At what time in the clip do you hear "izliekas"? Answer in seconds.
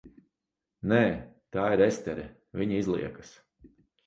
2.81-3.37